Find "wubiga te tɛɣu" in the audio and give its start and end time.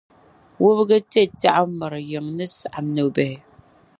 0.61-1.65